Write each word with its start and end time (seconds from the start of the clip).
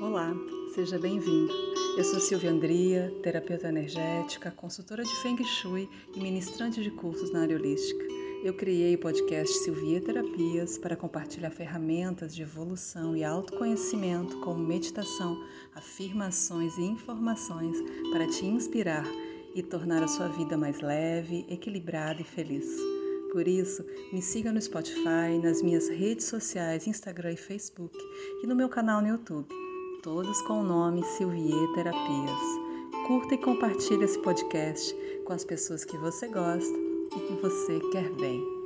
Olá, 0.00 0.32
seja 0.76 0.96
bem-vindo. 0.96 1.52
Eu 1.96 2.04
sou 2.04 2.20
Silvia 2.20 2.52
Andria, 2.52 3.12
terapeuta 3.20 3.66
energética, 3.66 4.48
consultora 4.48 5.02
de 5.02 5.12
Feng 5.22 5.42
Shui 5.42 5.90
e 6.14 6.20
ministrante 6.20 6.80
de 6.80 6.88
cursos 6.88 7.32
na 7.32 7.40
área 7.40 7.56
holística. 7.56 8.04
Eu 8.44 8.54
criei 8.54 8.94
o 8.94 8.98
podcast 9.00 9.52
Silvia 9.58 10.00
Terapias 10.00 10.78
para 10.78 10.94
compartilhar 10.94 11.50
ferramentas 11.50 12.32
de 12.32 12.42
evolução 12.42 13.16
e 13.16 13.24
autoconhecimento 13.24 14.38
como 14.38 14.64
meditação, 14.64 15.36
afirmações 15.74 16.78
e 16.78 16.82
informações 16.82 17.76
para 18.12 18.28
te 18.28 18.46
inspirar 18.46 19.04
e 19.52 19.64
tornar 19.64 20.04
a 20.04 20.08
sua 20.08 20.28
vida 20.28 20.56
mais 20.56 20.80
leve, 20.80 21.44
equilibrada 21.48 22.20
e 22.22 22.24
feliz. 22.24 22.68
Por 23.32 23.48
isso, 23.48 23.84
me 24.12 24.22
siga 24.22 24.52
no 24.52 24.62
Spotify, 24.62 25.38
nas 25.42 25.60
minhas 25.60 25.88
redes 25.88 26.26
sociais, 26.26 26.86
Instagram 26.86 27.32
e 27.32 27.36
Facebook 27.36 27.98
e 28.44 28.46
no 28.46 28.54
meu 28.54 28.68
canal 28.68 29.02
no 29.02 29.08
YouTube, 29.08 29.48
todos 30.02 30.40
com 30.42 30.60
o 30.60 30.62
nome 30.62 31.02
Silvie 31.02 31.72
Terapias. 31.74 32.40
Curta 33.06 33.34
e 33.34 33.38
compartilhe 33.38 34.04
esse 34.04 34.18
podcast 34.18 34.94
com 35.24 35.32
as 35.32 35.44
pessoas 35.44 35.84
que 35.84 35.96
você 35.96 36.28
gosta 36.28 36.78
e 37.16 37.20
que 37.20 37.32
você 37.34 37.80
quer 37.90 38.10
bem. 38.14 38.57